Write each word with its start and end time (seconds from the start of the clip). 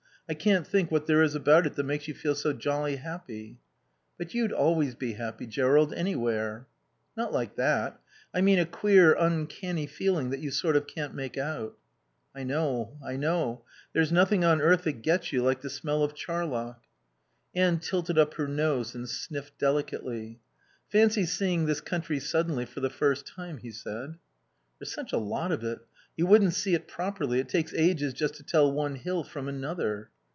I 0.29 0.33
can't 0.33 0.65
think 0.65 0.91
what 0.91 1.07
there 1.07 1.21
is 1.21 1.35
about 1.35 1.65
it 1.67 1.73
that 1.75 1.83
makes 1.83 2.07
you 2.07 2.13
feel 2.13 2.35
so 2.35 2.53
jolly 2.53 2.95
happy." 2.95 3.59
"But 4.17 4.33
you'd 4.33 4.53
always 4.53 4.95
be 4.95 5.11
happy, 5.11 5.45
Jerrold, 5.45 5.93
anywhere." 5.93 6.67
"Not 7.17 7.33
like 7.33 7.57
that. 7.57 7.99
I 8.33 8.39
mean 8.39 8.57
a 8.57 8.65
queer, 8.65 9.13
uncanny 9.13 9.87
feeling 9.87 10.29
that 10.29 10.39
you 10.39 10.49
sort 10.49 10.77
of 10.77 10.87
can't 10.87 11.13
make 11.13 11.37
out." 11.37 11.77
"I 12.33 12.45
know. 12.45 12.97
I 13.03 13.17
know... 13.17 13.65
There's 13.91 14.09
nothing 14.09 14.45
on 14.45 14.61
earth 14.61 14.85
that 14.85 15.01
gets 15.01 15.33
you 15.33 15.43
like 15.43 15.59
the 15.59 15.69
smell 15.69 16.01
of 16.01 16.15
charlock." 16.15 16.81
Anne 17.53 17.79
tilted 17.79 18.17
up 18.17 18.35
her 18.35 18.47
nose 18.47 18.95
and 18.95 19.09
sniffed 19.09 19.57
delicately. 19.59 20.39
"Fancy 20.89 21.25
seeing 21.25 21.65
this 21.65 21.81
country 21.81 22.21
suddenly 22.21 22.63
for 22.63 22.79
the 22.79 22.89
first 22.89 23.27
time," 23.27 23.57
he 23.57 23.71
said. 23.71 24.15
"There's 24.79 24.93
such 24.93 25.11
a 25.11 25.17
lot 25.17 25.51
of 25.51 25.65
it. 25.65 25.79
You 26.15 26.25
wouldn't 26.25 26.53
see 26.53 26.73
it 26.73 26.87
properly. 26.87 27.39
It 27.41 27.49
takes 27.49 27.73
ages 27.73 28.13
just 28.13 28.35
to 28.35 28.43
tell 28.43 28.71
one 28.71 28.95
hill 28.95 29.25
from 29.25 29.49
another." 29.49 30.09